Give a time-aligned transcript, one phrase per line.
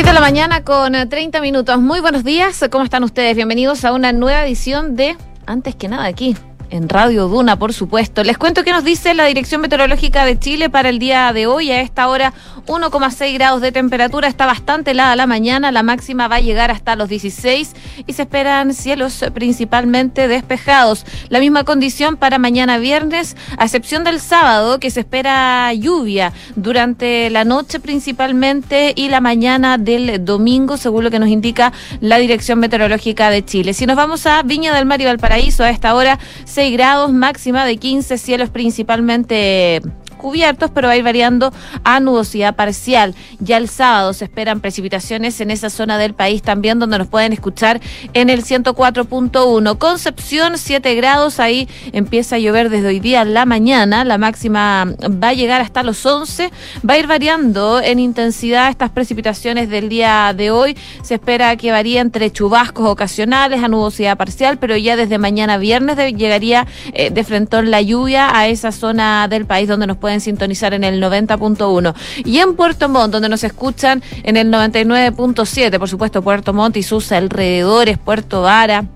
[0.00, 1.78] 6 de la mañana con 30 eh, minutos.
[1.78, 3.36] Muy buenos días, ¿cómo están ustedes?
[3.36, 5.14] Bienvenidos a una nueva edición de
[5.44, 6.34] Antes que nada aquí,
[6.70, 8.24] en Radio Duna, por supuesto.
[8.24, 11.70] Les cuento qué nos dice la Dirección Meteorológica de Chile para el día de hoy.
[11.70, 12.32] A esta hora,
[12.66, 14.28] 1,6 grados de temperatura.
[14.28, 15.72] Está bastante helada la mañana.
[15.72, 17.74] La máxima va a llegar hasta los 16
[18.06, 21.04] y se esperan cielos principalmente despejados.
[21.28, 27.30] La misma condición para mañana viernes, a excepción del sábado, que se espera lluvia durante
[27.30, 32.60] la noche principalmente y la mañana del domingo, según lo que nos indica la Dirección
[32.60, 33.74] Meteorológica de Chile.
[33.74, 36.18] Si nos vamos a Viña del Mar y Valparaíso, a esta hora
[36.60, 39.80] 6 grados, máxima de 15, cielos principalmente
[40.20, 41.52] cubiertos, pero va a ir variando
[41.84, 43.14] a nubosidad parcial.
[43.40, 47.32] Ya el sábado se esperan precipitaciones en esa zona del país también, donde nos pueden
[47.32, 47.80] escuchar
[48.14, 49.78] en el 104.1.
[49.78, 54.04] Concepción, 7 grados, ahí empieza a llover desde hoy día la mañana.
[54.04, 56.50] La máxima va a llegar hasta los 11.
[56.88, 60.76] Va a ir variando en intensidad estas precipitaciones del día de hoy.
[61.02, 65.96] Se espera que varíe entre chubascos ocasionales a nubosidad parcial, pero ya desde mañana viernes
[66.16, 70.20] llegaría eh, de frente la lluvia a esa zona del país donde nos pueden pueden
[70.20, 71.94] sintonizar en el 90.1.
[72.24, 76.82] Y en Puerto Montt, donde nos escuchan en el 99.7, por supuesto, Puerto Montt y
[76.82, 78.86] sus alrededores, Puerto Vara.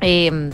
[0.00, 0.50] Eh,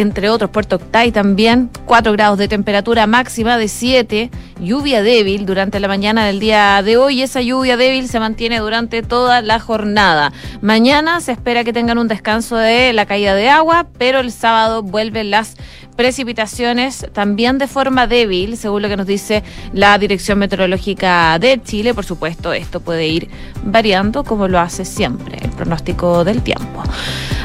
[0.00, 4.30] entre otros, Puerto Octay también, 4 grados de temperatura máxima de 7,
[4.60, 7.22] lluvia débil durante la mañana del día de hoy.
[7.22, 10.34] Esa lluvia débil se mantiene durante toda la jornada.
[10.60, 14.82] Mañana se espera que tengan un descanso de la caída de agua, pero el sábado
[14.82, 15.56] vuelven las
[15.96, 21.94] precipitaciones también de forma débil, según lo que nos dice la Dirección Meteorológica de Chile.
[21.94, 23.30] Por supuesto, esto puede ir
[23.64, 26.82] variando como lo hace siempre el pronóstico del tiempo.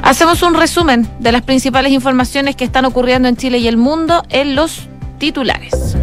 [0.04, 4.24] Hacemos un resumen de las principales informaciones que están ocurriendo en Chile y el mundo
[4.30, 5.96] en los titulares.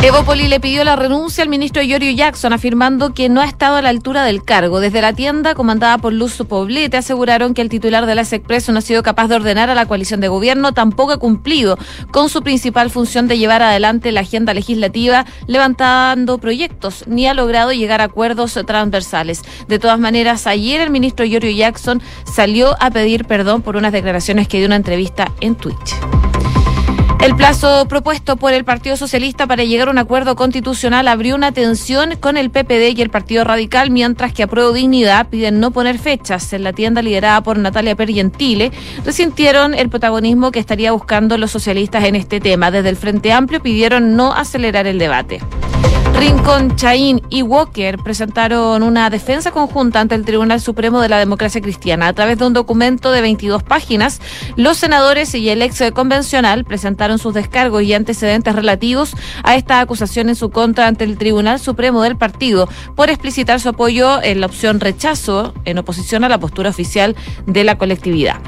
[0.00, 3.82] Evopoli le pidió la renuncia al ministro Giorgio Jackson, afirmando que no ha estado a
[3.82, 4.78] la altura del cargo.
[4.78, 8.78] Desde la tienda, comandada por Luz Poblete, aseguraron que el titular de la Expreso no
[8.78, 11.76] ha sido capaz de ordenar a la coalición de gobierno, tampoco ha cumplido
[12.12, 17.72] con su principal función de llevar adelante la agenda legislativa, levantando proyectos, ni ha logrado
[17.72, 19.42] llegar a acuerdos transversales.
[19.66, 24.46] De todas maneras, ayer el ministro Giorgio Jackson salió a pedir perdón por unas declaraciones
[24.46, 25.96] que dio una entrevista en Twitch.
[27.20, 31.50] El plazo propuesto por el Partido Socialista para llegar a un acuerdo constitucional abrió una
[31.50, 35.72] tensión con el PPD y el Partido Radical, mientras que a Prueba Dignidad piden no
[35.72, 36.52] poner fechas.
[36.52, 38.70] En la tienda liderada por Natalia Pergentile,
[39.04, 42.70] resintieron el protagonismo que estaría buscando los socialistas en este tema.
[42.70, 45.40] Desde el Frente Amplio pidieron no acelerar el debate.
[46.18, 51.60] Rincón, Chaín y Walker presentaron una defensa conjunta ante el Tribunal Supremo de la Democracia
[51.60, 52.08] Cristiana.
[52.08, 54.20] A través de un documento de 22 páginas,
[54.56, 59.14] los senadores y el ex convencional presentaron sus descargos y antecedentes relativos
[59.44, 63.68] a esta acusación en su contra ante el Tribunal Supremo del partido por explicitar su
[63.68, 67.14] apoyo en la opción rechazo en oposición a la postura oficial
[67.46, 68.40] de la colectividad.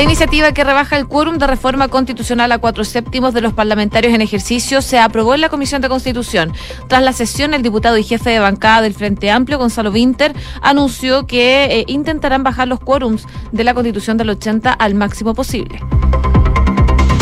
[0.00, 4.14] La iniciativa que rebaja el quórum de reforma constitucional a cuatro séptimos de los parlamentarios
[4.14, 6.54] en ejercicio se aprobó en la Comisión de Constitución.
[6.88, 11.26] Tras la sesión, el diputado y jefe de bancada del Frente Amplio, Gonzalo Winter, anunció
[11.26, 15.82] que eh, intentarán bajar los quórums de la Constitución del 80 al máximo posible.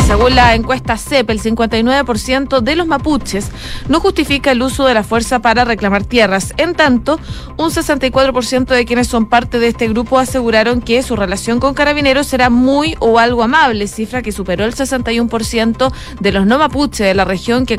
[0.09, 3.51] Según la encuesta CEP, el 59% de los mapuches
[3.89, 6.51] no justifica el uso de la fuerza para reclamar tierras.
[6.57, 7.19] En tanto,
[7.57, 12.25] un 64% de quienes son parte de este grupo aseguraron que su relación con carabineros
[12.25, 17.13] será muy o algo amable, cifra que superó el 61% de los no mapuches de
[17.13, 17.77] la región que,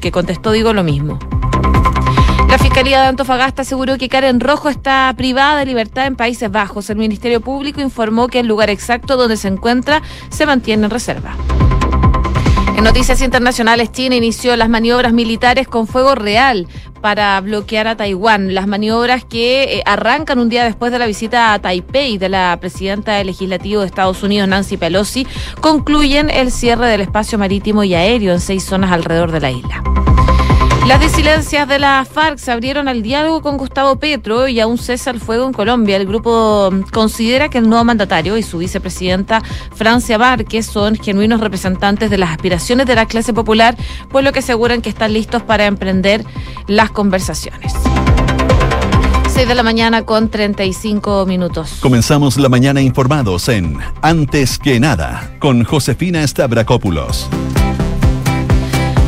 [0.00, 1.20] que contestó digo lo mismo.
[2.50, 6.90] La Fiscalía de Antofagasta aseguró que Karen Rojo está privada de libertad en Países Bajos.
[6.90, 11.36] El Ministerio Público informó que el lugar exacto donde se encuentra se mantiene en reserva.
[12.76, 16.66] En noticias internacionales, China inició las maniobras militares con fuego real
[17.00, 18.52] para bloquear a Taiwán.
[18.52, 22.56] Las maniobras que eh, arrancan un día después de la visita a Taipei de la
[22.60, 25.24] presidenta del legislativo de Estados Unidos, Nancy Pelosi,
[25.60, 29.82] concluyen el cierre del espacio marítimo y aéreo en seis zonas alrededor de la isla.
[30.90, 34.76] Las disidencias de la FARC se abrieron al diálogo con Gustavo Petro y a un
[34.76, 35.94] cese al fuego en Colombia.
[35.96, 39.40] El grupo considera que el nuevo mandatario y su vicepresidenta
[39.72, 43.76] Francia Várquez son genuinos representantes de las aspiraciones de la clase popular,
[44.10, 46.24] por lo que aseguran que están listos para emprender
[46.66, 47.72] las conversaciones.
[49.28, 51.78] 6 de la mañana con 35 minutos.
[51.80, 57.28] Comenzamos la mañana informados en Antes que nada con Josefina Stavrakopoulos.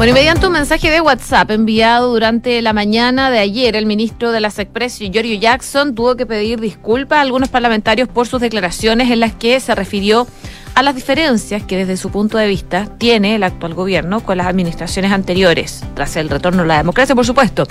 [0.02, 4.32] Bueno, y mediante un mensaje de WhatsApp enviado durante la mañana de ayer, el ministro
[4.32, 9.12] de las Express, Giorgio Jackson, tuvo que pedir disculpas a algunos parlamentarios por sus declaraciones
[9.12, 10.26] en las que se refirió
[10.74, 14.46] a las diferencias que desde su punto de vista tiene el actual gobierno con las
[14.46, 17.66] administraciones anteriores, tras el retorno a la democracia, por supuesto.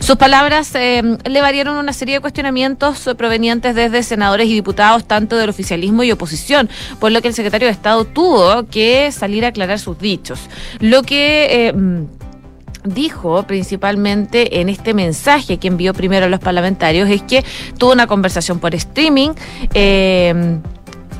[0.00, 5.36] Sus palabras eh, le variaron una serie de cuestionamientos provenientes desde senadores y diputados, tanto
[5.36, 9.48] del oficialismo y oposición, por lo que el secretario de Estado tuvo que salir a
[9.48, 10.40] aclarar sus dichos.
[10.80, 11.68] Lo que...
[11.68, 11.72] Eh,
[12.84, 17.44] dijo principalmente en este mensaje que envió primero a los parlamentarios es que
[17.78, 19.30] tuvo una conversación por streaming
[19.74, 20.58] eh,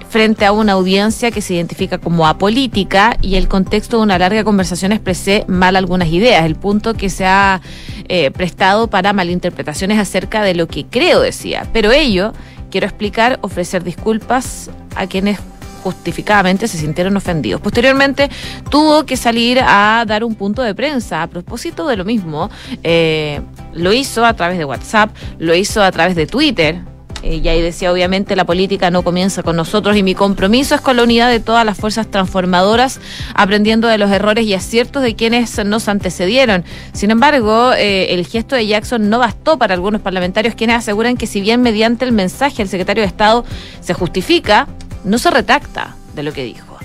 [0.08, 4.44] frente a una audiencia que se identifica como apolítica y el contexto de una larga
[4.44, 7.60] conversación expresé mal algunas ideas, el punto que se ha
[8.08, 11.66] eh, prestado para malinterpretaciones acerca de lo que creo decía.
[11.72, 12.32] Pero ello,
[12.70, 15.38] quiero explicar, ofrecer disculpas a quienes
[15.86, 17.60] justificadamente se sintieron ofendidos.
[17.60, 18.28] Posteriormente
[18.70, 22.50] tuvo que salir a dar un punto de prensa a propósito de lo mismo.
[22.82, 23.40] Eh,
[23.72, 26.80] lo hizo a través de WhatsApp, lo hizo a través de Twitter,
[27.22, 30.80] eh, y ahí decía, obviamente, la política no comienza con nosotros y mi compromiso es
[30.80, 33.00] con la unidad de todas las fuerzas transformadoras,
[33.34, 36.64] aprendiendo de los errores y aciertos de quienes nos antecedieron.
[36.92, 41.26] Sin embargo, eh, el gesto de Jackson no bastó para algunos parlamentarios quienes aseguran que
[41.26, 43.44] si bien mediante el mensaje el secretario de Estado
[43.80, 44.68] se justifica,
[45.06, 46.76] no se retracta de lo que dijo.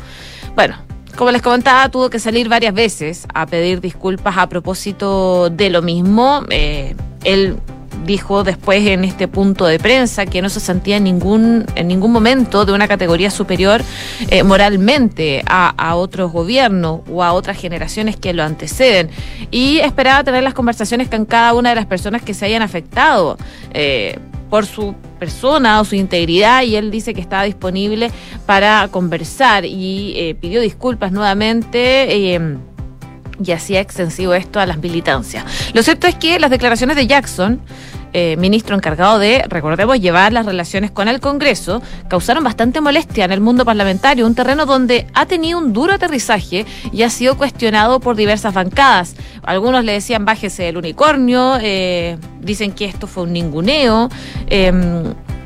[0.55, 0.75] Bueno,
[1.17, 5.81] como les comentaba, tuvo que salir varias veces a pedir disculpas a propósito de lo
[5.81, 6.43] mismo.
[6.49, 7.57] Eh, él
[8.05, 12.11] dijo después en este punto de prensa que no se sentía en ningún, en ningún
[12.11, 13.81] momento de una categoría superior
[14.29, 19.09] eh, moralmente a, otros gobiernos o a otras generaciones que lo anteceden.
[19.51, 23.37] Y esperaba tener las conversaciones con cada una de las personas que se hayan afectado.
[23.73, 24.17] Eh,
[24.51, 28.11] por su persona o su integridad y él dice que estaba disponible
[28.45, 32.35] para conversar y eh, pidió disculpas nuevamente.
[32.35, 32.57] Eh,
[33.43, 35.45] y hacía extensivo esto a las militancias.
[35.73, 37.59] Lo cierto es que las declaraciones de Jackson
[38.13, 43.31] eh, ministro encargado de, recordemos, llevar las relaciones con el Congreso, causaron bastante molestia en
[43.31, 47.99] el mundo parlamentario, un terreno donde ha tenido un duro aterrizaje y ha sido cuestionado
[47.99, 49.15] por diversas bancadas.
[49.43, 54.09] Algunos le decían bájese el unicornio, eh, dicen que esto fue un ninguneo.
[54.47, 54.71] Eh,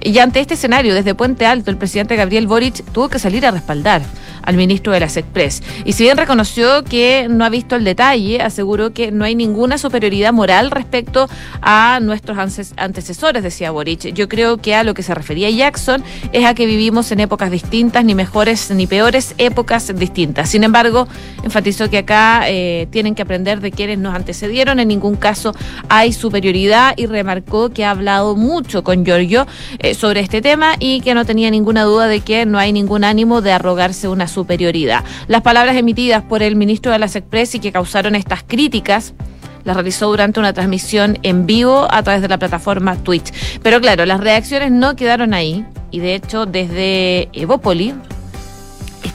[0.02, 3.50] y ante este escenario, desde Puente Alto, el presidente Gabriel Boric tuvo que salir a
[3.50, 4.04] respaldar
[4.46, 5.62] al ministro de las Express.
[5.84, 9.78] Y si bien reconoció que no ha visto el detalle, aseguró que no hay ninguna
[9.78, 11.28] superioridad moral respecto
[11.62, 12.38] a nuestros
[12.78, 14.14] antecesores, decía Boric.
[14.14, 17.52] Yo creo que a lo que se refería Jackson es a que vivimos en épocas
[17.52, 20.50] distintas, ni mejores ni peores épocas distintas.
[20.50, 21.08] Sin embargo,
[21.44, 24.80] enfatizó que acá eh, tienen que aprender de quienes nos antecedieron.
[24.80, 25.54] En ningún caso
[25.90, 29.48] hay superioridad y remarcó que ha hablado mucho con Giorgio
[29.80, 33.04] eh, sobre este tema y que no tenía ninguna duda de que no hay ningún
[33.04, 35.04] ánimo de arrogarse una superioridad.
[35.28, 39.16] Las palabras emitidas por el ministro de las Express y que causaron estas críticas
[39.64, 43.34] las realizó durante una transmisión en vivo a través de la plataforma Twitch.
[43.64, 47.96] Pero claro, las reacciones no quedaron ahí y de hecho desde Evópoli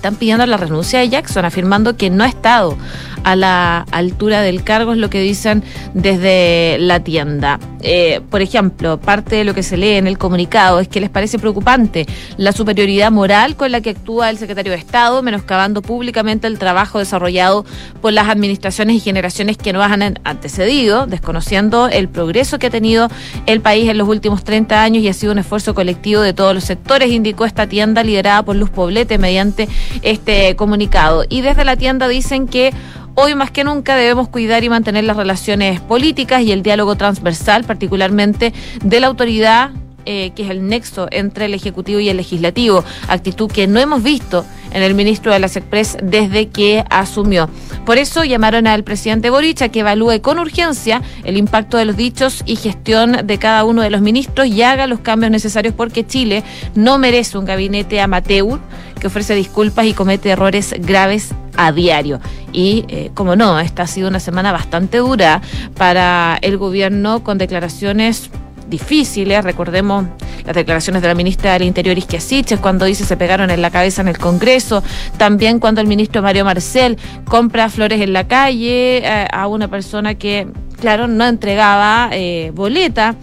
[0.00, 2.74] están pidiendo la renuncia de Jackson, afirmando que no ha estado
[3.22, 5.62] a la altura del cargo, es lo que dicen
[5.92, 7.60] desde la tienda.
[7.82, 11.10] Eh, por ejemplo, parte de lo que se lee en el comunicado es que les
[11.10, 12.06] parece preocupante
[12.38, 16.98] la superioridad moral con la que actúa el secretario de Estado, menoscabando públicamente el trabajo
[16.98, 17.66] desarrollado
[18.00, 23.08] por las administraciones y generaciones que nos han antecedido, desconociendo el progreso que ha tenido
[23.44, 26.54] el país en los últimos 30 años y ha sido un esfuerzo colectivo de todos
[26.54, 29.68] los sectores, indicó esta tienda liderada por Luz Poblete mediante
[30.02, 31.24] este comunicado.
[31.28, 32.72] Y desde la tienda dicen que
[33.16, 37.64] Hoy más que nunca debemos cuidar y mantener las relaciones políticas y el diálogo transversal,
[37.64, 39.72] particularmente de la autoridad
[40.06, 44.02] eh, que es el nexo entre el Ejecutivo y el Legislativo, actitud que no hemos
[44.02, 47.48] visto en el ministro de las Express desde que asumió.
[47.84, 51.96] Por eso llamaron al presidente Boric a que evalúe con urgencia el impacto de los
[51.96, 56.06] dichos y gestión de cada uno de los ministros y haga los cambios necesarios porque
[56.06, 58.60] Chile no merece un gabinete amateur
[59.00, 62.20] que ofrece disculpas y comete errores graves a diario.
[62.52, 65.40] Y, eh, como no, esta ha sido una semana bastante dura
[65.76, 68.30] para el gobierno con declaraciones
[68.70, 69.44] difíciles.
[69.44, 70.06] Recordemos
[70.46, 72.20] las declaraciones de la ministra del Interior, Isquia
[72.60, 74.82] cuando dice se pegaron en la cabeza en el Congreso.
[75.18, 80.14] También cuando el ministro Mario Marcel compra flores en la calle eh, a una persona
[80.14, 80.46] que,
[80.80, 83.16] claro, no entregaba eh, boleta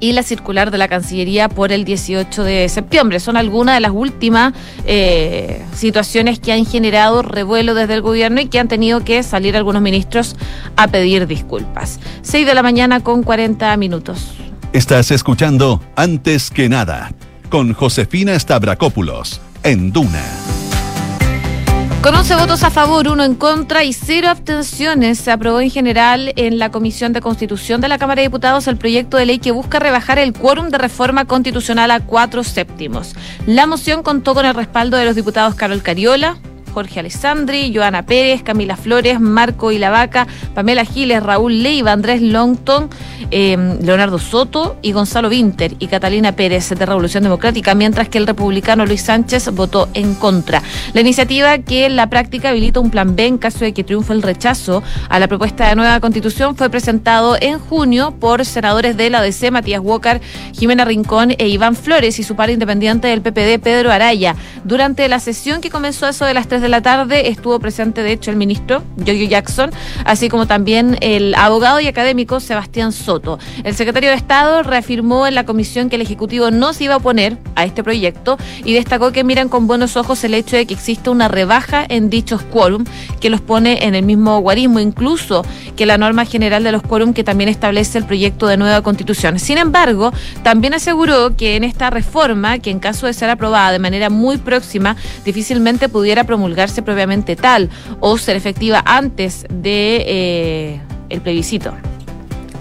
[0.00, 3.20] y la circular de la Cancillería por el 18 de septiembre.
[3.20, 4.54] Son algunas de las últimas
[4.86, 9.56] eh, situaciones que han generado revuelo desde el gobierno y que han tenido que salir
[9.56, 10.36] algunos ministros
[10.76, 12.00] a pedir disculpas.
[12.22, 14.32] 6 de la mañana con 40 minutos.
[14.72, 17.12] Estás escuchando Antes que nada
[17.50, 20.22] con Josefina Stavrakopoulos en Duna
[22.02, 26.32] Con 11 votos a favor, uno en contra y cero abstenciones, se aprobó en general
[26.36, 29.50] en la Comisión de Constitución de la Cámara de Diputados el proyecto de ley que
[29.50, 33.14] busca rebajar el quórum de reforma constitucional a cuatro séptimos.
[33.46, 36.38] La moción contó con el respaldo de los diputados Carol Cariola,
[36.70, 42.88] Jorge Alessandri, Joana Pérez, Camila Flores, Marco Ilavaca, Pamela Giles, Raúl Leiva, Andrés Longton,
[43.30, 48.26] em, Leonardo Soto y Gonzalo Winter y Catalina Pérez de Revolución Democrática, mientras que el
[48.26, 50.62] republicano Luis Sánchez votó en contra.
[50.94, 54.12] La iniciativa que en la práctica habilita un plan B en caso de que triunfe
[54.12, 59.10] el rechazo a la propuesta de nueva constitución fue presentado en junio por senadores de
[59.10, 60.20] la DC, Matías Walker,
[60.52, 64.34] Jimena Rincón e Iván Flores y su par independiente del PPD, Pedro Araya.
[64.64, 68.12] Durante la sesión que comenzó eso de las tres de la tarde estuvo presente, de
[68.12, 69.70] hecho, el ministro Giorgio Jackson,
[70.04, 73.38] así como también el abogado y académico Sebastián Soto.
[73.64, 76.96] El secretario de Estado reafirmó en la comisión que el Ejecutivo no se iba a
[76.98, 80.74] oponer a este proyecto y destacó que miran con buenos ojos el hecho de que
[80.74, 82.84] exista una rebaja en dichos quórum
[83.20, 85.44] que los pone en el mismo guarismo, incluso
[85.76, 89.38] que la norma general de los quórum que también establece el proyecto de nueva constitución.
[89.38, 90.12] Sin embargo,
[90.42, 94.36] también aseguró que en esta reforma, que en caso de ser aprobada de manera muy
[94.50, 101.72] próxima, difícilmente pudiera promulgar propiamente tal o ser efectiva antes de eh, el plebiscito.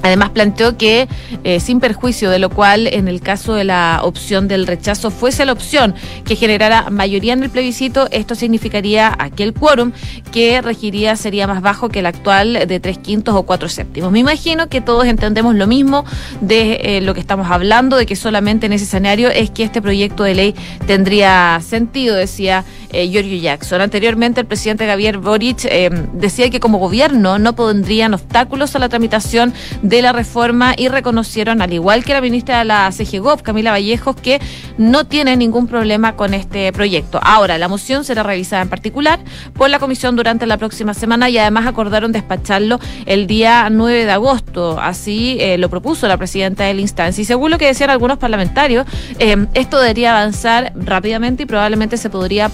[0.01, 1.07] Además planteó que,
[1.43, 5.45] eh, sin perjuicio de lo cual, en el caso de la opción del rechazo fuese
[5.45, 9.91] la opción que generara mayoría en el plebiscito, esto significaría aquel quórum
[10.31, 14.11] que regiría sería más bajo que el actual de tres quintos o cuatro séptimos.
[14.11, 16.05] Me imagino que todos entendemos lo mismo
[16.41, 19.81] de eh, lo que estamos hablando, de que solamente en ese escenario es que este
[19.81, 20.55] proyecto de ley
[20.87, 23.81] tendría sentido, decía eh, Giorgio Jackson.
[23.81, 25.69] Anteriormente, el presidente Javier Boric
[26.13, 31.61] decía que como gobierno no pondrían obstáculos a la tramitación de la reforma y reconocieron,
[31.61, 34.39] al igual que la ministra de la CGGOP, Camila Vallejos, que
[34.77, 37.19] no tiene ningún problema con este proyecto.
[37.23, 39.19] Ahora, la moción será revisada en particular
[39.53, 44.11] por la comisión durante la próxima semana y además acordaron despacharlo el día 9 de
[44.11, 44.79] agosto.
[44.79, 47.21] Así eh, lo propuso la presidenta de la instancia.
[47.21, 48.85] Y según lo que decían algunos parlamentarios,
[49.19, 52.49] eh, esto debería avanzar rápidamente y probablemente se podría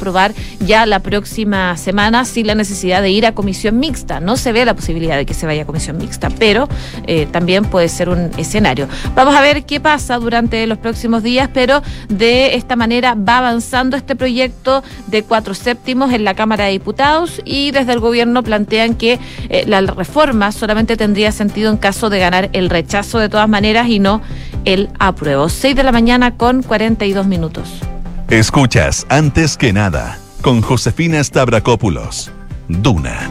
[0.59, 4.19] ya la próxima semana sin la necesidad de ir a comisión mixta.
[4.19, 6.67] No se ve la posibilidad de que se vaya a comisión mixta, pero
[7.07, 8.87] eh, también puede ser un escenario.
[9.15, 13.97] Vamos a ver qué pasa durante los próximos días, pero de esta manera va avanzando
[13.97, 18.95] este proyecto de cuatro séptimos en la Cámara de Diputados y desde el gobierno plantean
[18.95, 23.49] que eh, la reforma solamente tendría sentido en caso de ganar el rechazo de todas
[23.49, 24.21] maneras y no
[24.65, 25.49] el apruebo.
[25.49, 27.94] 6 de la mañana con 42 minutos.
[28.29, 32.31] Escuchas antes que nada con Josefina Stavrakopoulos.
[32.67, 33.29] Duna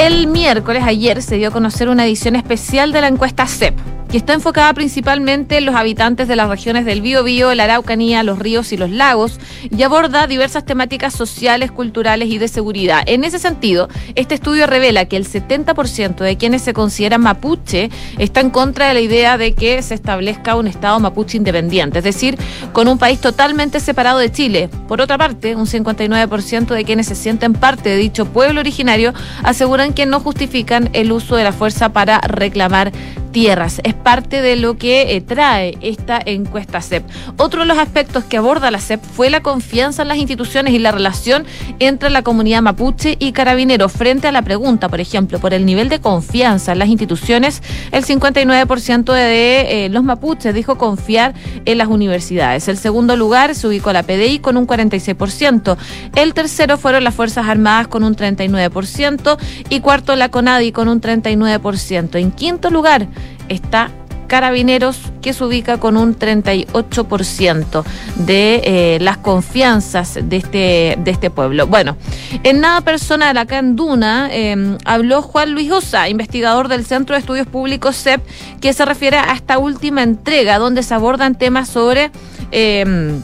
[0.00, 3.74] el miércoles, ayer, se dio a conocer una edición especial de la encuesta CEP
[4.10, 8.40] que está enfocada principalmente en los habitantes de las regiones del Biobío, la Araucanía, los
[8.40, 9.38] ríos y los lagos,
[9.70, 13.04] y aborda diversas temáticas sociales, culturales y de seguridad.
[13.06, 17.88] En ese sentido, este estudio revela que el 70% de quienes se consideran mapuche
[18.18, 22.04] está en contra de la idea de que se establezca un Estado mapuche independiente, es
[22.04, 22.36] decir,
[22.72, 24.68] con un país totalmente separado de Chile.
[24.88, 29.14] Por otra parte, un 59% de quienes se sienten parte de dicho pueblo originario
[29.44, 32.90] aseguran que no justifican el uso de la fuerza para reclamar
[33.30, 33.80] tierras.
[33.84, 37.04] Es parte de lo que eh, trae esta encuesta CEP.
[37.36, 40.78] Otro de los aspectos que aborda la CEP fue la confianza en las instituciones y
[40.78, 41.44] la relación
[41.78, 43.88] entre la comunidad mapuche y carabinero.
[43.88, 48.04] Frente a la pregunta, por ejemplo, por el nivel de confianza en las instituciones, el
[48.04, 51.34] 59% de eh, los mapuches dijo confiar
[51.64, 52.68] en las universidades.
[52.68, 55.76] El segundo lugar se ubicó la PDI con un 46%.
[56.14, 61.00] El tercero fueron las Fuerzas Armadas con un 39% y cuarto la CONADI con un
[61.00, 62.18] 39%.
[62.18, 63.08] En quinto lugar,
[63.50, 63.90] está
[64.30, 71.30] Carabineros, que se ubica con un 38% de eh, las confianzas de este, de este
[71.30, 71.66] pueblo.
[71.66, 71.96] Bueno,
[72.44, 77.20] en nada personal, acá en Duna, em, habló Juan Luis Osa, investigador del Centro de
[77.22, 78.22] Estudios Públicos CEP,
[78.60, 82.12] que se refiere a esta última entrega, donde se abordan temas sobre
[82.52, 83.20] em,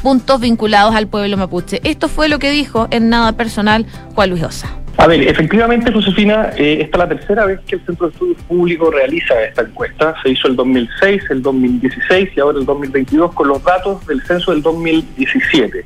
[0.00, 1.80] puntos vinculados al pueblo mapuche.
[1.82, 4.68] Esto fue lo que dijo en nada personal Juan Luis Osa.
[4.98, 8.42] A ver, efectivamente, Josefina, eh, esta es la tercera vez que el Centro de Estudios
[8.42, 10.14] Públicos realiza esta encuesta.
[10.22, 14.52] Se hizo el 2006, el 2016 y ahora el 2022 con los datos del censo
[14.52, 15.84] del 2017.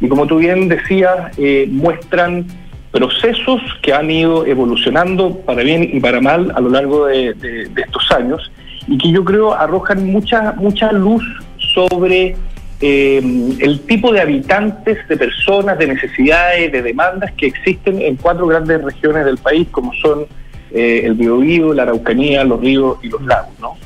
[0.00, 2.44] Y como tú bien decías, eh, muestran
[2.90, 7.82] procesos que han ido evolucionando para bien y para mal a lo largo de, de
[7.82, 8.50] estos años
[8.88, 11.22] y que yo creo arrojan mucha, mucha luz
[11.74, 12.34] sobre
[12.80, 13.20] eh,
[13.60, 18.82] el tipo de habitantes, de personas, de necesidades, de demandas que existen en cuatro grandes
[18.82, 20.26] regiones del país, como son
[20.72, 23.52] eh, el Biobío, la Araucanía, los ríos y los lagos.
[23.60, 23.76] ¿no?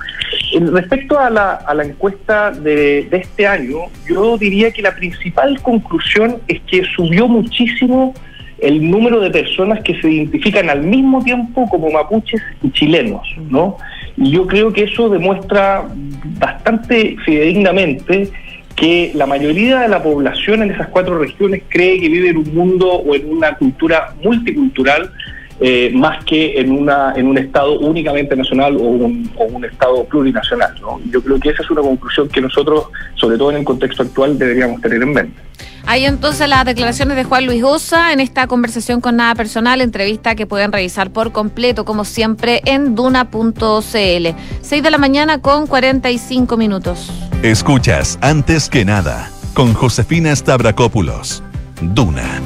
[0.73, 6.61] Respecto a la, encuesta de, de, este año, yo diría que la principal conclusión es
[6.63, 8.15] que subió muchísimo
[8.59, 13.77] el número de personas que se identifican al mismo tiempo como mapuches y chilenos, ¿no?
[14.17, 15.89] Y yo creo que eso demuestra
[16.39, 18.31] bastante fidedignamente
[18.77, 22.55] que la mayoría de la población en esas cuatro regiones cree que vive en un
[22.55, 25.11] mundo o en una cultura multicultural
[25.61, 30.05] eh, más que en una en un estado únicamente nacional o un, o un estado
[30.05, 30.75] plurinacional.
[30.81, 31.01] ¿no?
[31.11, 34.39] Yo creo que esa es una conclusión que nosotros, sobre todo en el contexto actual,
[34.39, 35.41] deberíamos tener en mente.
[35.87, 40.35] Hay entonces las declaraciones de Juan Luis Osa en esta conversación con Nada Personal, entrevista
[40.35, 43.59] que pueden revisar por completo, como siempre, en duna.cl.
[43.93, 47.11] 6 de la mañana con 45 minutos.
[47.43, 51.43] Escuchas antes que nada con Josefina Stavrakopoulos.
[51.81, 52.41] Duna.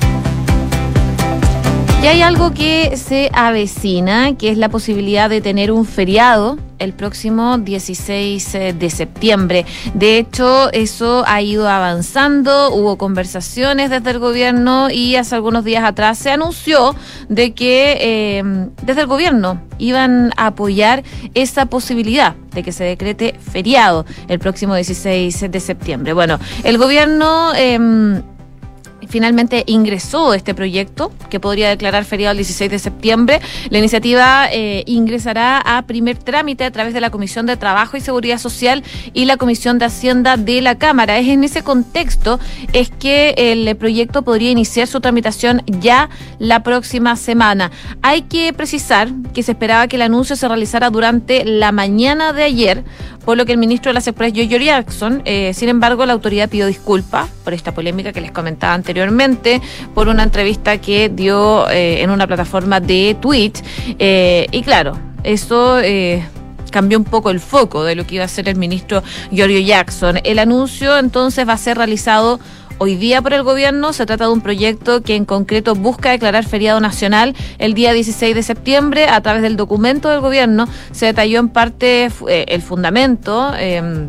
[2.00, 6.92] Y hay algo que se avecina, que es la posibilidad de tener un feriado el
[6.92, 9.66] próximo 16 eh, de septiembre.
[9.94, 15.82] De hecho, eso ha ido avanzando, hubo conversaciones desde el gobierno y hace algunos días
[15.82, 16.94] atrás se anunció
[17.28, 18.42] de que eh,
[18.82, 21.02] desde el gobierno iban a apoyar
[21.34, 26.12] esa posibilidad de que se decrete feriado el próximo 16 de septiembre.
[26.12, 27.52] Bueno, el gobierno...
[27.56, 28.22] Eh,
[29.06, 33.40] finalmente ingresó este proyecto que podría declarar feriado el 16 de septiembre.
[33.70, 38.00] La iniciativa eh, ingresará a primer trámite a través de la Comisión de Trabajo y
[38.00, 41.18] Seguridad Social y la Comisión de Hacienda de la Cámara.
[41.18, 42.40] Es en ese contexto
[42.72, 47.70] es que el proyecto podría iniciar su tramitación ya la próxima semana.
[48.02, 52.44] Hay que precisar que se esperaba que el anuncio se realizara durante la mañana de
[52.44, 52.84] ayer,
[53.24, 56.48] por lo que el ministro de las Express, Jojo Jackson, eh, sin embargo, la autoridad
[56.48, 59.60] pidió disculpas por esta polémica que les comentaba anteriormente,
[59.94, 63.62] por una entrevista que dio eh, en una plataforma de Twitch.
[63.98, 65.78] Eh, y claro, eso
[66.70, 70.20] cambió un poco el foco de lo que iba a ser el ministro Giorgio Jackson.
[70.24, 72.40] El anuncio entonces va a ser realizado
[72.78, 73.92] hoy día por el gobierno.
[73.92, 78.34] Se trata de un proyecto que en concreto busca declarar feriado nacional el día 16
[78.34, 79.08] de septiembre.
[79.08, 83.52] A través del documento del gobierno se detalló en parte eh, el fundamento.
[83.58, 84.08] Eh,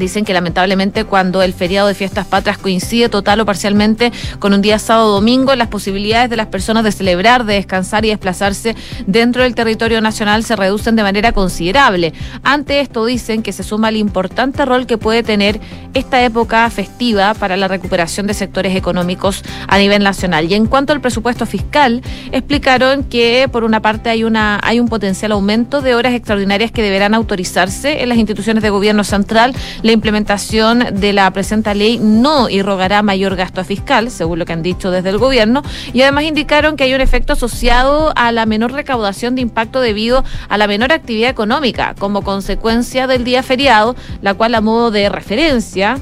[0.00, 4.62] Dicen que lamentablemente cuando el feriado de fiestas patrias coincide total o parcialmente con un
[4.62, 8.74] día sábado domingo, las posibilidades de las personas de celebrar, de descansar y desplazarse
[9.06, 12.14] dentro del territorio nacional se reducen de manera considerable.
[12.42, 15.60] Ante esto dicen que se suma el importante rol que puede tener
[15.92, 20.50] esta época festiva para la recuperación de sectores económicos a nivel nacional.
[20.50, 22.00] Y en cuanto al presupuesto fiscal,
[22.32, 26.82] explicaron que por una parte hay una hay un potencial aumento de horas extraordinarias que
[26.82, 29.54] deberán autorizarse en las instituciones de gobierno central
[29.90, 34.62] la implementación de la presente ley no irrogará mayor gasto fiscal, según lo que han
[34.62, 38.70] dicho desde el gobierno, y además indicaron que hay un efecto asociado a la menor
[38.70, 44.34] recaudación de impacto debido a la menor actividad económica como consecuencia del día feriado, la
[44.34, 45.98] cual a modo de referencia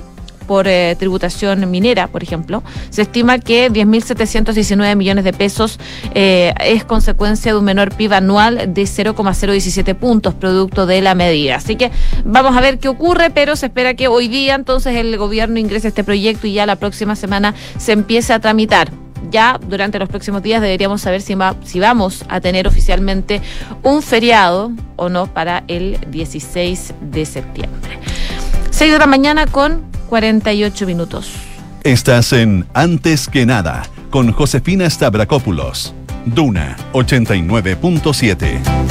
[0.49, 5.79] por eh, tributación minera, por ejemplo, se estima que 10.719 millones de pesos
[6.15, 11.57] eh, es consecuencia de un menor PIB anual de 0,017 puntos, producto de la medida.
[11.57, 11.93] Así que
[12.25, 15.89] vamos a ver qué ocurre, pero se espera que hoy día entonces el gobierno ingrese
[15.89, 18.91] este proyecto y ya la próxima semana se empiece a tramitar
[19.31, 23.43] ya durante los próximos días deberíamos saber si, si, vamos a tener oficialmente
[23.83, 27.99] un feriado o no para el 16 de septiembre.
[28.71, 31.31] 6 de la mañana con 48 minutos.
[31.85, 35.95] Estás en Antes que nada con Josefina Stavrakopoulos.
[36.25, 38.89] Duna 89.7.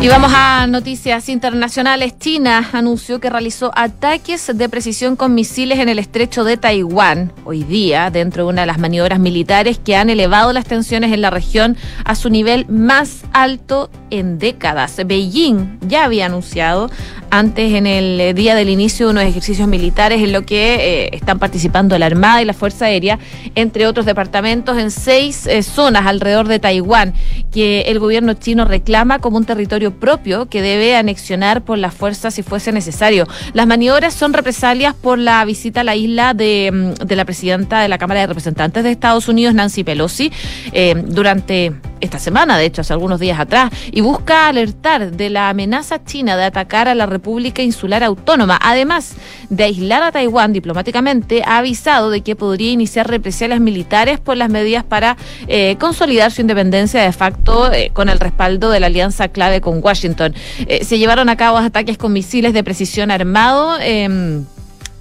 [0.00, 2.16] Y vamos a noticias internacionales.
[2.20, 7.64] China anunció que realizó ataques de precisión con misiles en el estrecho de Taiwán hoy
[7.64, 11.30] día, dentro de una de las maniobras militares que han elevado las tensiones en la
[11.30, 15.00] región a su nivel más alto en décadas.
[15.06, 16.90] Beijing ya había anunciado
[17.30, 21.38] antes en el día del inicio de unos ejercicios militares en lo que eh, están
[21.38, 23.18] participando la Armada y la Fuerza Aérea,
[23.54, 27.14] entre otros departamentos, en seis eh, zonas alrededor de Taiwán,
[27.52, 32.30] que el gobierno chino reclama como un territorio propio que debe anexionar por la fuerza
[32.30, 33.26] si fuese necesario.
[33.52, 37.80] Las maniobras son represalias por la visita a la isla de, mm, de la presidenta
[37.80, 40.32] de la Cámara de Representantes de Estados Unidos, Nancy Pelosi,
[40.72, 45.48] eh, durante esta semana, de hecho, hace algunos días atrás, y busca alertar de la
[45.48, 48.58] amenaza china de atacar a la República Insular Autónoma.
[48.62, 49.14] Además
[49.50, 54.50] de aislar a Taiwán diplomáticamente, ha avisado de que podría iniciar represalias militares por las
[54.50, 59.28] medidas para eh, consolidar su independencia de facto eh, con el respaldo de la alianza
[59.28, 60.34] clave con Washington.
[60.66, 63.78] Eh, se llevaron a cabo ataques con misiles de precisión armado.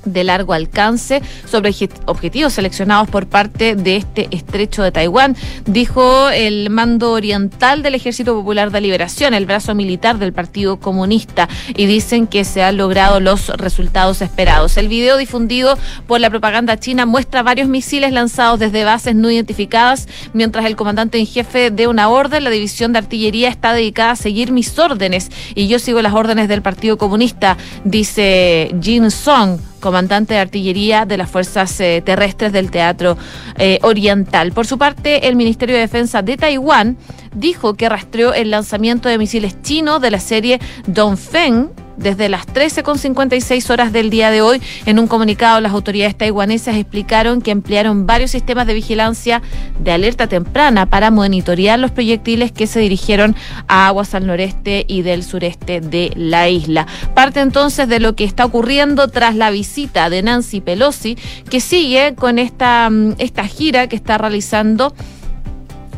[0.08, 1.74] De largo alcance sobre
[2.06, 8.34] objetivos seleccionados por parte de este estrecho de Taiwán, dijo el mando oriental del Ejército
[8.34, 13.20] Popular de Liberación, el brazo militar del Partido Comunista, y dicen que se han logrado
[13.20, 14.78] los resultados esperados.
[14.78, 20.08] El video difundido por la propaganda china muestra varios misiles lanzados desde bases no identificadas,
[20.34, 24.16] mientras el comandante en jefe de una orden, la división de artillería está dedicada a
[24.16, 30.34] seguir mis órdenes y yo sigo las órdenes del Partido Comunista, dice Jin Song comandante
[30.34, 33.18] de artillería de las fuerzas eh, terrestres del Teatro
[33.58, 34.52] eh, Oriental.
[34.52, 36.98] Por su parte, el Ministerio de Defensa de Taiwán
[37.34, 43.70] dijo que rastreó el lanzamiento de misiles chinos de la serie Dongfeng desde las 13.56
[43.70, 44.62] horas del día de hoy.
[44.86, 49.42] En un comunicado, las autoridades taiwanesas explicaron que emplearon varios sistemas de vigilancia
[49.80, 53.36] de alerta temprana para monitorear los proyectiles que se dirigieron
[53.68, 56.88] a aguas al noreste y del sureste de la isla.
[57.14, 61.18] Parte entonces de lo que está ocurriendo tras la visita de Nancy Pelosi,
[61.50, 64.94] que sigue con esta, mm, esta gira que está realizando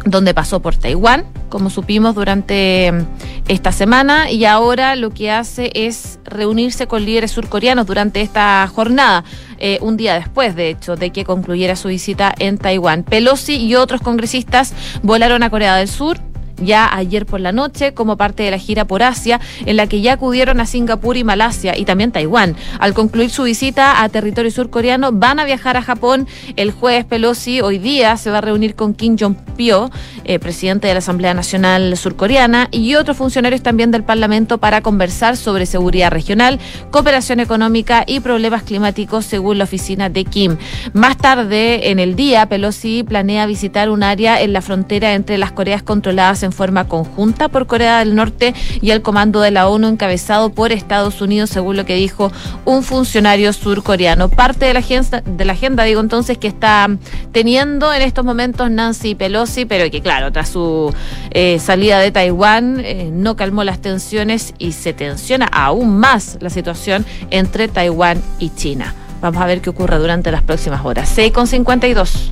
[0.06, 3.06] donde pasó por Taiwán, como supimos durante mm,
[3.48, 9.24] esta semana, y ahora lo que hace es reunirse con líderes surcoreanos durante esta jornada,
[9.58, 13.04] eh, un día después, de hecho, de que concluyera su visita en Taiwán.
[13.04, 16.29] Pelosi y otros congresistas volaron a Corea del Sur
[16.62, 20.02] ya ayer por la noche como parte de la gira por Asia, en la que
[20.02, 22.56] ya acudieron a Singapur y Malasia y también Taiwán.
[22.80, 24.50] Al concluir su visita a territorio
[25.12, 26.28] van a viajar a Japón.
[26.56, 29.90] El jueves Pelosi hoy día se va a reunir con Kim Jong-pyo,
[30.24, 35.38] eh, presidente de la Asamblea Nacional Surcoreana, y otros funcionarios también del Parlamento para conversar
[35.38, 36.60] sobre seguridad regional,
[36.92, 40.58] cooperación económica y problemas climáticos, según la oficina de Kim.
[40.94, 45.52] Más tarde en el día, Pelosi planea visitar un área en la frontera entre las
[45.52, 49.68] Coreas controladas en en forma conjunta por Corea del Norte y el comando de la
[49.68, 52.32] ONU encabezado por Estados Unidos, según lo que dijo
[52.66, 54.30] un funcionario surcoreano.
[54.30, 56.90] Parte de la agenda, de la agenda digo entonces, que está
[57.32, 60.94] teniendo en estos momentos Nancy Pelosi, pero que claro, tras su
[61.32, 66.50] eh, salida de Taiwán eh, no calmó las tensiones y se tensiona aún más la
[66.50, 68.94] situación entre Taiwán y China.
[69.22, 71.10] Vamos a ver qué ocurre durante las próximas horas.
[71.10, 72.32] 6 con 52.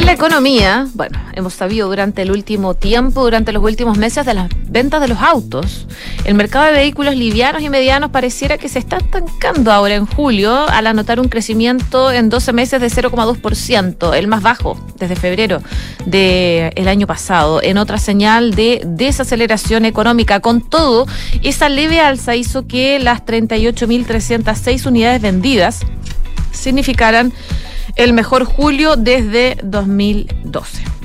[0.00, 4.32] En la economía, bueno, hemos sabido durante el último tiempo, durante los últimos meses, de
[4.32, 5.86] las ventas de los autos.
[6.24, 10.66] El mercado de vehículos livianos y medianos pareciera que se está estancando ahora en julio
[10.70, 15.60] al anotar un crecimiento en 12 meses de 0,2%, el más bajo desde febrero
[16.06, 20.40] del año pasado, en otra señal de desaceleración económica.
[20.40, 21.06] Con todo,
[21.42, 25.80] esa leve alza hizo que las 38.306 unidades vendidas
[26.52, 27.34] significaran
[27.96, 31.00] el mejor julio desde 2012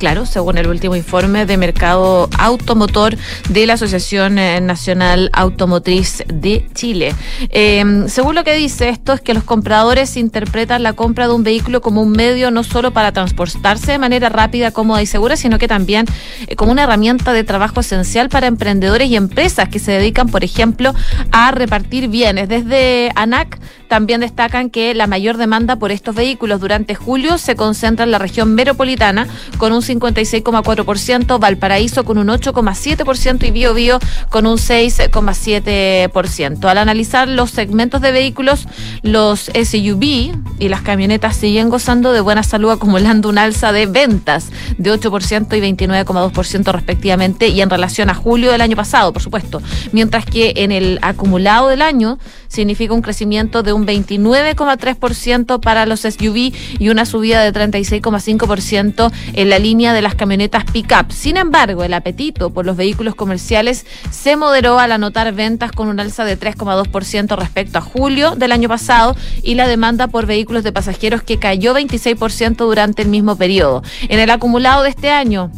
[0.00, 3.16] claro, según el último informe de mercado automotor
[3.50, 7.14] de la Asociación eh, Nacional Automotriz de Chile.
[7.50, 11.44] Em, según lo que dice esto es que los compradores interpretan la compra de un
[11.44, 15.58] vehículo como un medio no solo para transportarse de manera rápida, cómoda y segura, sino
[15.58, 16.06] que también
[16.46, 20.44] eh, como una herramienta de trabajo esencial para emprendedores y empresas que se dedican, por
[20.44, 20.94] ejemplo,
[21.30, 22.48] a repartir bienes.
[22.48, 23.58] Desde ANAC
[23.90, 28.18] también destacan que la mayor demanda por estos vehículos durante julio se concentra en la
[28.18, 29.26] región metropolitana
[29.58, 33.98] con un 56,4%, Valparaíso con un 8,7% y Bio Bio
[34.28, 36.64] con un 6,7%.
[36.66, 38.68] Al analizar los segmentos de vehículos,
[39.02, 44.50] los SUV y las camionetas siguen gozando de buena salud acumulando un alza de ventas
[44.78, 49.60] de 8% y 29,2% respectivamente y en relación a julio del año pasado, por supuesto.
[49.90, 56.00] Mientras que en el acumulado del año significa un crecimiento de un 29,3% para los
[56.00, 61.12] SUV y una subida de 36,5% en la línea de las camionetas pick-up.
[61.12, 66.00] Sin embargo, el apetito por los vehículos comerciales se moderó al anotar ventas con un
[66.00, 70.72] alza de 3,2% respecto a julio del año pasado y la demanda por vehículos de
[70.72, 73.82] pasajeros que cayó 26% durante el mismo periodo.
[74.08, 75.50] En el acumulado de este año,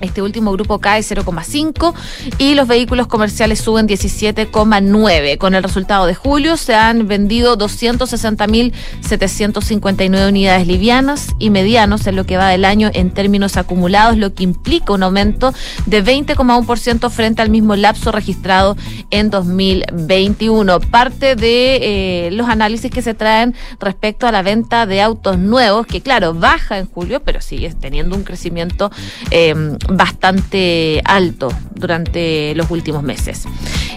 [0.00, 1.92] este último grupo cae 0,5
[2.38, 5.38] y los vehículos comerciales suben 17,9.
[5.38, 12.24] Con el resultado de julio se han vendido 260.759 unidades livianas y medianos en lo
[12.24, 15.52] que va del año en términos acumulados, lo que implica un aumento
[15.86, 18.76] de 20,1% frente al mismo lapso registrado
[19.10, 20.80] en 2021.
[20.80, 25.86] Parte de eh, los análisis que se traen respecto a la venta de autos nuevos,
[25.86, 28.90] que claro, baja en julio, pero sigue teniendo un crecimiento
[29.30, 29.54] eh,
[29.90, 33.44] bastante alto durante los últimos meses.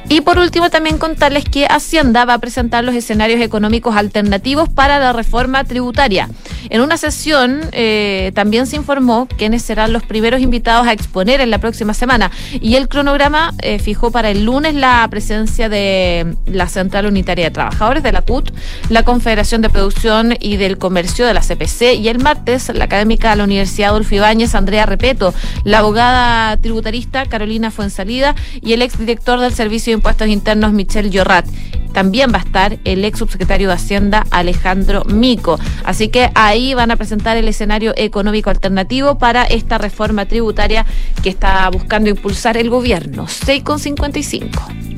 [0.09, 4.99] Y por último, también contarles que Hacienda va a presentar los escenarios económicos alternativos para
[4.99, 6.29] la reforma tributaria.
[6.69, 11.49] En una sesión eh, también se informó quiénes serán los primeros invitados a exponer en
[11.49, 12.31] la próxima semana.
[12.51, 17.51] Y el cronograma eh, fijó para el lunes la presencia de la Central Unitaria de
[17.51, 18.51] Trabajadores, de la CUT,
[18.89, 23.31] la Confederación de Producción y del Comercio de la CPC, y el martes la académica
[23.31, 29.39] de la Universidad Adolfo Ibáñez, Andrea Repeto, la abogada tributarista Carolina Fuensalida y el exdirector
[29.39, 31.45] del Servicio de Impuestos Internos, Michelle Llorat.
[31.93, 35.60] También va a estar el ex subsecretario de Hacienda, Alejandro Mico.
[35.84, 40.86] Así que ahí van a presentar el escenario económico alternativo para esta reforma tributaria
[41.21, 43.27] que está buscando impulsar el gobierno.
[43.27, 44.92] 6,55.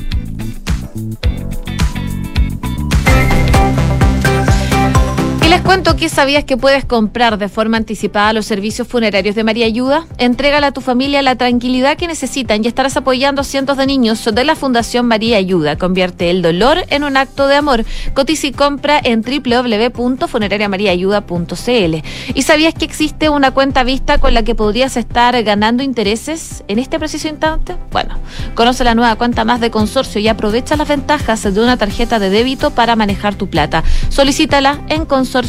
[5.56, 9.68] Les cuento que sabías que puedes comprar de forma anticipada los servicios funerarios de María
[9.68, 10.06] Ayuda.
[10.18, 14.26] Entrégale a tu familia la tranquilidad que necesitan y estarás apoyando a cientos de niños
[14.26, 15.78] de la Fundación María Ayuda.
[15.78, 17.86] Convierte el dolor en un acto de amor.
[18.14, 21.96] Cotiza y compra en www.funerariamariaayuda.cl.
[22.34, 26.80] ¿Y sabías que existe una cuenta vista con la que podrías estar ganando intereses en
[26.80, 27.78] este preciso instante?
[27.94, 28.16] Bueno,
[28.56, 32.30] conoce la nueva cuenta más de consorcio y aprovecha las ventajas de una tarjeta de
[32.30, 33.86] débito para manejar tu plata.
[34.10, 35.45] Solicítala en consorcio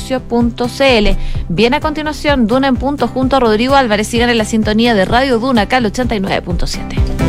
[1.48, 4.08] Bien a continuación, Duna en punto junto a Rodrigo Álvarez.
[4.08, 7.26] Sigan en la sintonía de Radio Duna, acá 89.7.